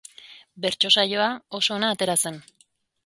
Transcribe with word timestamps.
Bertso 0.63 0.89
saioa 0.95 1.27
oso 1.59 1.77
ona 1.77 1.91
atera 1.97 2.17
zen. 2.23 2.41